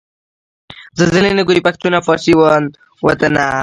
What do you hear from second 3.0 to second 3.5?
وطنه